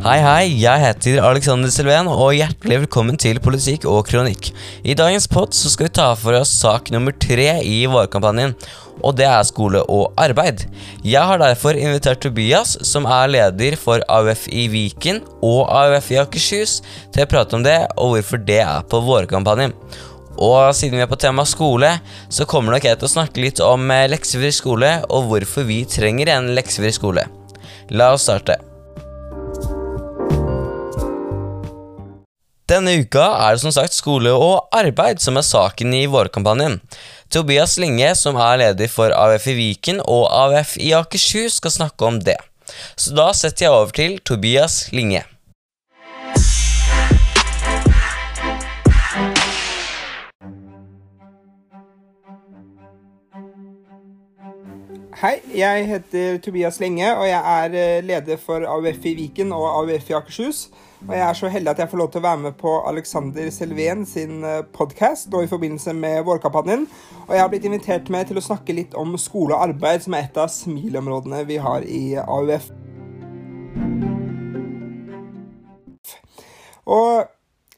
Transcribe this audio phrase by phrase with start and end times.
[0.00, 0.44] Hei, hei.
[0.56, 4.46] Jeg heter Alexander Sylven, og hjertelig velkommen til Politikk og kronikk.
[4.80, 8.54] I dagens pod skal vi ta for oss sak nummer tre i vårkampanjen,
[9.04, 10.62] og det er skole og arbeid.
[11.04, 16.18] Jeg har derfor invitert Tobias, som er leder for AUF i Viken og AUF i
[16.22, 16.78] Akershus,
[17.12, 19.76] til å prate om det, og hvorfor det er på vårkampanjen.
[20.40, 21.92] Og siden vi er på tema skole,
[22.32, 25.82] så kommer nok jeg til å snakke litt om eh, leksefri skole, og hvorfor vi
[25.84, 27.28] trenger en leksefri skole.
[27.92, 28.69] La oss starte.
[32.70, 36.76] Denne uka er det som sagt skole og arbeid som er saken i vårkampanjen.
[37.26, 42.06] Tobias Linge, som er leder for AUF i Viken og AUF i Akershus, skal snakke
[42.06, 42.36] om det.
[42.94, 45.24] Så da setter jeg over til Tobias Linge.
[55.20, 59.66] Hei, jeg heter Tobias Lenge, og jeg er eh, leder for AUF i Viken og
[59.68, 60.60] AUF i Akershus.
[61.02, 63.50] Og jeg er så heldig at jeg får lov til å være med på Alexander
[63.52, 64.40] Selven sin
[64.72, 66.86] podkast i forbindelse med vårkampanjen.
[67.26, 70.16] Og jeg har blitt invitert med til å snakke litt om skole og arbeid, som
[70.16, 72.70] er et av smilområdene vi har i AUF.
[76.88, 77.28] Og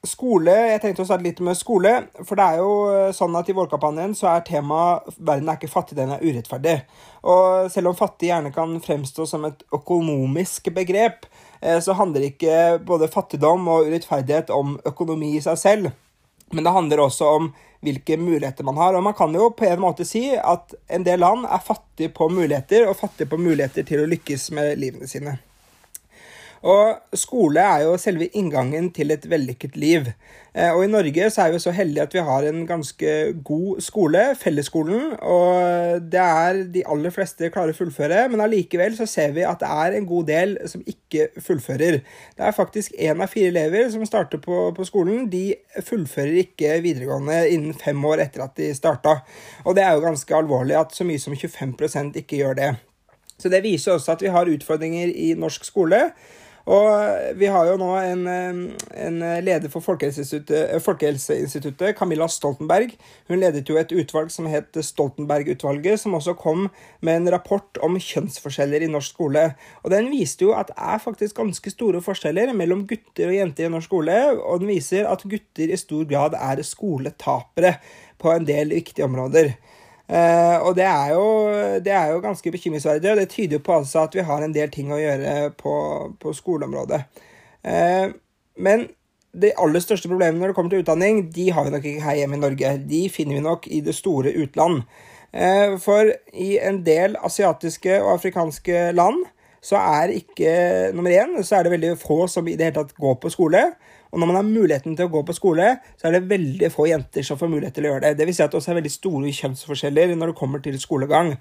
[0.03, 1.91] Skole, Jeg tenkte å starte litt med skole.
[2.27, 5.95] For det er jo sånn at i vårkampanjen så er temaet 'Verden er ikke fattig,
[5.97, 6.83] den er urettferdig'.
[7.23, 11.27] Og selv om fattig gjerne kan fremstå som et økonomisk begrep,
[11.63, 15.93] så handler ikke både fattigdom og urettferdighet om økonomi i seg selv.
[16.53, 18.95] Men det handler også om hvilke muligheter man har.
[18.95, 22.29] Og man kan jo på en måte si at en del land er fattige på
[22.29, 25.39] muligheter, og fattige på muligheter til å lykkes med livene sine.
[26.63, 30.13] Og skole er jo selve inngangen til et vellykket liv.
[30.53, 33.13] Og i Norge så er vi så heldige at vi har en ganske
[33.45, 35.15] god skole, fellesskolen.
[35.27, 39.63] Og det er de aller fleste klarer å fullføre, men allikevel så ser vi at
[39.65, 41.99] det er en god del som ikke fullfører.
[42.37, 46.79] Det er faktisk én av fire elever som starter på, på skolen, de fullfører ikke
[46.85, 49.19] videregående innen fem år etter at de starta.
[49.65, 52.71] Og det er jo ganske alvorlig at så mye som 25% ikke gjør det.
[53.41, 56.05] Så det viser også at vi har utfordringer i norsk skole.
[56.71, 58.27] Og vi har jo nå en,
[58.95, 62.95] en leder for Folkehelseinstituttet, Folkehelseinstituttet, Camilla Stoltenberg.
[63.31, 66.69] Hun ledet jo et utvalg som het Stoltenberg-utvalget, som også kom
[67.03, 69.49] med en rapport om kjønnsforskjeller i norsk skole.
[69.83, 73.67] Og Den viste jo at det er faktisk ganske store forskjeller mellom gutter og jenter
[73.67, 74.17] i norsk skole.
[74.39, 77.77] Og den viser at gutter i stor grad er skoletapere
[78.23, 79.57] på en del viktige områder.
[80.13, 81.27] Uh, og det er, jo,
[81.81, 84.53] det er, jo, ganske bekymringsverdig, og det tyder jo på altså at vi har en
[84.53, 85.77] del ting å gjøre på,
[86.21, 86.99] på skoleområdet.
[87.65, 88.13] Uh,
[88.61, 88.91] men
[89.33, 92.19] de aller største problemene når det kommer til utdanning, de har vi nok ikke her
[92.21, 92.75] hjemme i Norge.
[92.91, 94.83] De finner vi nok i det store utland.
[95.33, 99.25] Uh, for i en del asiatiske og afrikanske land
[99.63, 100.53] så er ikke
[100.97, 103.61] nummer én så er det veldig få som i det hele tatt går på skole.
[104.13, 106.89] Og når man har muligheten til å gå på skole, så er det veldig få
[106.91, 108.17] jenter som får mulighet til å gjøre det.
[108.19, 111.37] Det vil si at det også er veldig store kjønnsforskjeller når det kommer til skolegang.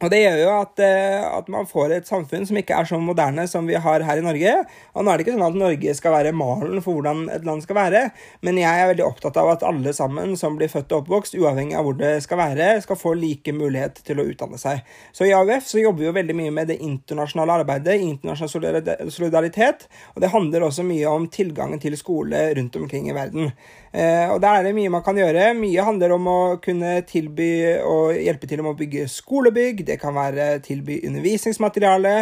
[0.00, 2.96] Og Det gjør jo at, eh, at, man får et samfunn som ikke er så
[3.00, 4.54] moderne som vi har her i Norge.
[4.94, 7.60] Og nå er det ikke sånn at Norge skal være malen for hvordan et land
[7.64, 8.02] skal være,
[8.46, 11.76] men jeg er veldig opptatt av at alle sammen som blir født og oppvokst, uavhengig
[11.76, 14.80] av hvor det skal være, skal få like mulighet til å utdanne seg.
[15.12, 19.84] Så i AUF så jobber vi jo veldig mye med det internasjonale arbeidet, internasjonal solidaritet,
[20.14, 23.52] og det handler også mye om tilgangen til skole rundt omkring i verden.
[23.90, 25.48] Eh, og der er det mye man kan gjøre.
[25.58, 27.50] Mye handler om å kunne tilby
[27.82, 29.82] og hjelpe til om å bygge skolebygg.
[29.88, 32.14] Det kan være tilby undervisningsmateriale.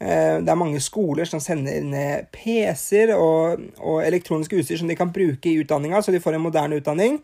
[0.00, 4.98] Eh, det er mange skoler som sender ned PC-er og, og elektronisk utstyr som de
[5.00, 7.22] kan bruke i utdanninga, så de får en moderne utdanning.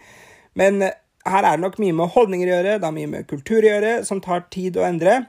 [0.56, 3.61] Men her er det nok mye med holdninger å gjøre, det er mye med kultur
[3.61, 5.21] å gjøre, som tar tid å endre.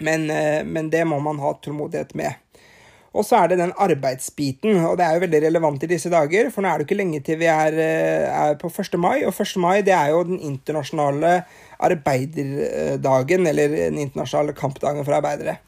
[0.00, 2.43] Men, eh, men det må man ha tålmodighet med.
[3.14, 6.48] Og så er det den arbeidsbiten, og det er jo veldig relevant i disse dager.
[6.50, 8.98] For nå er det ikke lenge til vi er, eh, er på 1.
[8.98, 9.56] mai, og 1.
[9.62, 11.44] mai det er jo den internasjonale
[11.78, 15.58] arbeiderdagen, eller den internasjonale kampdagen for arbeidere.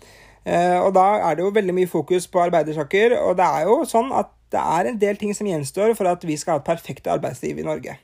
[0.47, 3.79] Eh, og da er det jo veldig mye fokus på arbeidersaker, og det er jo
[3.87, 6.69] sånn at det er en del ting som gjenstår for at vi skal ha et
[6.69, 7.97] perfekt arbeidsliv i Norge.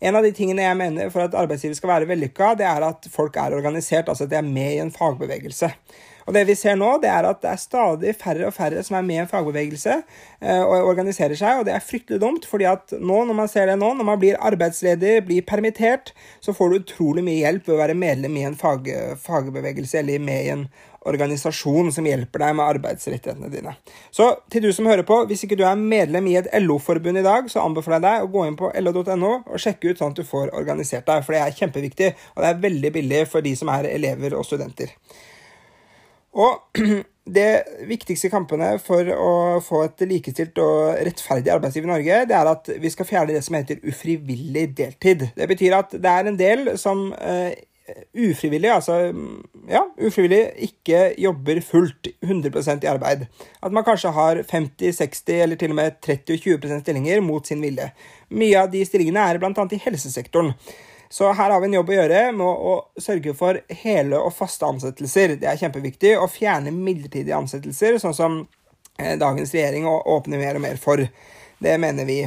[0.00, 3.06] En av de tingene jeg mener for at arbeidslivet skal være vellykka, det er at
[3.12, 5.68] folk er organisert, altså at de er med i en fagbevegelse.
[6.26, 8.98] Og det vi ser nå, det er at det er stadig færre og færre som
[8.98, 12.68] er med i en fagbevegelse eh, og organiserer seg, og det er fryktelig dumt, fordi
[12.70, 16.14] at nå, når man ser det nå, når man blir arbeidsledig, blir permittert,
[16.44, 18.88] så får du utrolig mye hjelp ved å være medlem i en fag,
[19.24, 20.70] fagbevegelse eller med i en
[21.08, 23.72] organisasjon som hjelper deg med arbeidsrettighetene dine.
[24.12, 27.24] Så til du som hører på, hvis ikke du er medlem i et LO-forbund i
[27.24, 30.20] dag, så anbefaler jeg deg å gå inn på lo.no og sjekke ut sånn at
[30.20, 33.54] du får organisert deg, for det er kjempeviktig, og det er veldig billig for de
[33.56, 34.92] som er elever og studenter.
[36.38, 36.82] Og
[37.38, 37.48] det
[37.86, 39.32] viktigste kampene for å
[39.64, 43.42] få et likestilt og rettferdig arbeidsliv i Norge, det er at vi skal fjerne det
[43.46, 45.28] som heter ufrivillig deltid.
[45.36, 47.50] Det betyr at det er en del som uh,
[48.14, 48.98] ufrivillig, altså
[49.70, 53.26] ja, ufrivillig ikke jobber fullt 100% i arbeid.
[53.62, 57.90] At man kanskje har 50-60 eller til og med 30-20% stillinger mot sin vilje.
[58.30, 59.66] Mye av de stillingene er bl.a.
[59.70, 60.54] i helsesektoren.
[61.10, 64.68] Så her har vi en jobb å gjøre med å, sørge for hele og faste
[64.68, 65.34] ansettelser.
[65.40, 66.12] Det er kjempeviktig.
[66.14, 68.36] Å fjerne midlertidige ansettelser, sånn som
[68.94, 71.02] eh, dagens regjering åpner mer og mer for.
[71.60, 72.22] Det mener vi.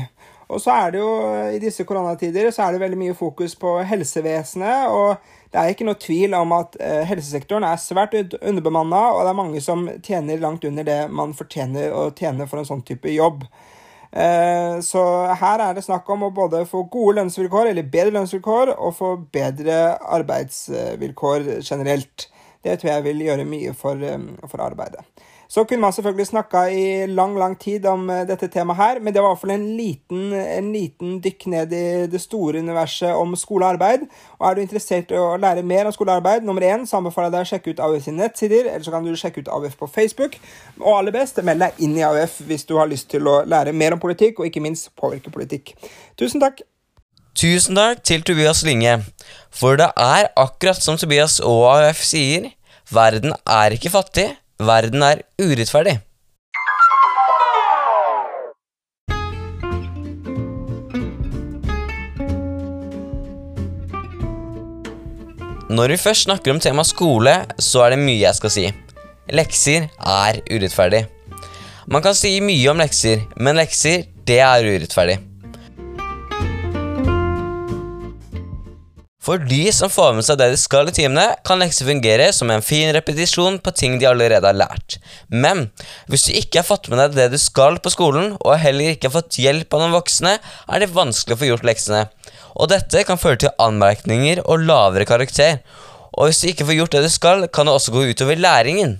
[0.52, 1.12] Og så er det jo,
[1.56, 4.92] I disse koronatider så er det veldig mye fokus på helsevesenet.
[4.92, 5.16] og
[5.48, 9.40] Det er ikke noe tvil om at eh, helsesektoren er svært underbemanna, og det er
[9.40, 13.48] mange som tjener langt under det man fortjener å tjene for en sånn type jobb.
[14.14, 15.04] Eh, så
[15.42, 19.14] her er det snakk om å både få gode lønnsvilkår, eller bedre lønnsvilkår, og få
[19.34, 22.28] bedre arbeidsvilkår generelt.
[22.64, 25.02] Det tror jeg vil gjøre mye for, eh, for arbeidet.
[25.54, 29.14] Så kunne man selvfølgelig snakka i lang lang tid om eh, dette temaet her, men
[29.14, 33.14] det var i hvert fall en liten, en liten dykk ned i det store universet
[33.14, 34.08] om skolearbeid.
[34.40, 37.36] og er du interessert i å lære mer om skolearbeid, nummer én, så anbefaler jeg
[37.36, 39.92] deg å sjekke ut AUF sine nettsider, eller så kan du sjekke ut AUF på
[39.94, 40.42] Facebook.
[40.82, 43.78] Og aller best, meld deg inn i AUF hvis du har lyst til å lære
[43.78, 45.76] mer om politikk, og ikke minst påvirke politikk.
[46.18, 46.66] Tusen takk.
[47.38, 49.04] Tusen takk til Tobias Linge.
[49.54, 52.56] For det er akkurat som Tobias og AUF sier,
[52.90, 54.32] verden er ikke fattig.
[54.62, 55.98] Verden er urettferdig.
[65.74, 68.70] Når vi først snakker om temaet skole, så er det mye jeg skal si.
[69.34, 71.08] Lekser er urettferdig.
[71.90, 75.33] Man kan si mye om lekser, men lekser, det er urettferdig.
[79.24, 82.50] For de som får med seg det de skal i timene, kan lekser fungere som
[82.52, 84.98] en fin repetisjon på ting de allerede har lært.
[85.32, 85.70] Men
[86.12, 89.08] hvis du ikke har fått med deg det du skal på skolen, og heller ikke
[89.08, 92.04] har fått hjelp av noen voksne, er det vanskelig å få gjort leksene.
[92.60, 95.64] Og dette kan føre til anmerkninger og lavere karakter.
[96.14, 98.98] Og hvis du ikke får gjort det du skal, kan det også gå utover læringen.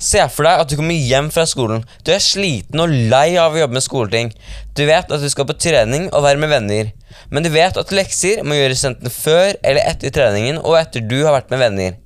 [0.00, 1.82] Se for deg at du kommer hjem fra skolen.
[2.06, 4.30] Du er sliten og lei av å jobbe med skoleting.
[4.72, 6.92] Du vet at du skal på trening og være med venner.
[7.28, 11.18] Men du vet at lekser må gjøres enten før eller etter treningen og etter du
[11.20, 11.98] har vært med venner.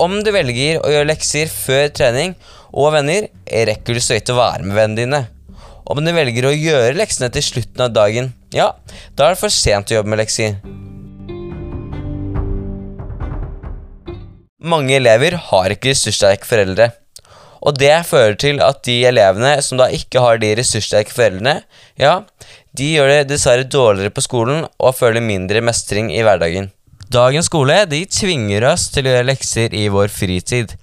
[0.00, 2.34] Om du velger å gjøre lekser før trening
[2.72, 5.22] og venner, rekker du så vidt å være med vennene dine.
[5.90, 8.72] Om du velger å gjøre leksene til slutten av dagen, ja,
[9.14, 10.58] da er det for sent å jobbe med lekser.
[14.60, 16.90] Mange elever har ikke ressurssterke foreldre.
[17.60, 21.60] Og det fører til at de elevene som da ikke har de ressurssterke foreldrene,
[22.00, 22.22] ja,
[22.76, 26.70] de gjør det dessverre dårligere på skolen og føler mindre mestring i hverdagen.
[27.10, 30.76] Dagens skole de tvinger oss til å gjøre lekser i vår fritid.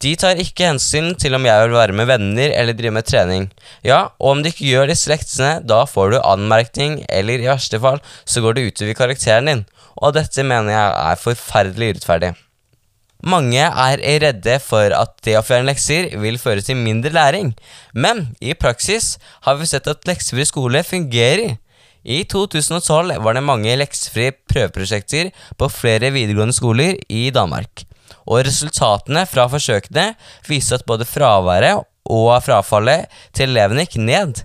[0.00, 3.46] De tar ikke hensyn til om jeg vil være med venner eller drive med trening.
[3.84, 7.80] Ja, og om du ikke gjør disse leksene, da får du anmerkning, eller i verste
[7.80, 9.64] fall så går det utover karakteren din.
[9.96, 12.34] Og dette mener jeg er forferdelig urettferdig.
[13.26, 17.54] Mange er redde for at det å fjerne lekser vil føre til mindre læring,
[17.90, 21.56] men i praksis har vi sett at leksefri skole fungerer.
[22.06, 27.82] I 2012 var det mange leksefrie prøveprosjekter på flere videregående skoler i Danmark.
[28.30, 30.12] Og resultatene fra forsøkene
[30.46, 34.44] viste at både fraværet og frafallet til elevene gikk ned.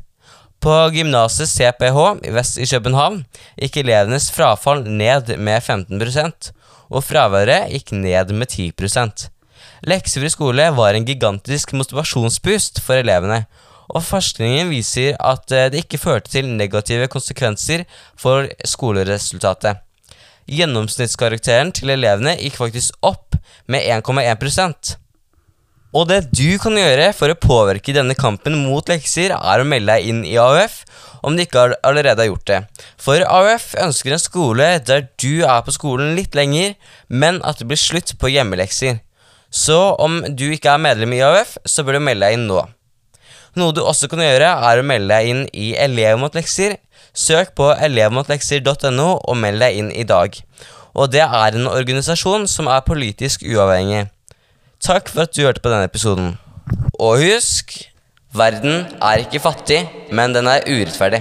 [0.62, 3.22] På gymnaset CPH vest i København
[3.62, 6.02] gikk elevenes frafall ned med 15
[6.92, 9.30] og fraværet gikk ned med 10%
[9.90, 13.46] Leksefri skole var en gigantisk motivasjonsboost for elevene,
[13.90, 17.88] og forskningen viser at eh, det ikke førte til negative konsekvenser
[18.20, 19.82] for skoleresultatet.
[20.52, 23.38] Gjennomsnittskarakteren til elevene gikk faktisk opp
[23.72, 24.96] med 1,1
[25.92, 29.92] og det du kan gjøre for å påvirke denne kampen mot lekser, er å melde
[29.92, 30.82] deg inn i AUF
[31.22, 32.60] om du ikke allerede har gjort det.
[33.02, 37.68] For AUF ønsker en skole der du er på skolen litt lenger, men at det
[37.68, 39.02] blir slutt på hjemmelekser.
[39.52, 42.64] Så om du ikke er medlem i AUF, så bør du melde deg inn nå.
[43.60, 46.78] Noe du også kan gjøre, er å melde deg inn i Elev mot lekser.
[47.12, 50.40] Søk på elevmotlekser.no og meld deg inn i dag.
[50.96, 54.08] Og det er en organisasjon som er politisk uavhengig.
[54.82, 56.32] Takk for at du hørte på denne episoden.
[56.98, 57.76] Og husk
[58.34, 61.20] verden er ikke fattig, men den er urettferdig.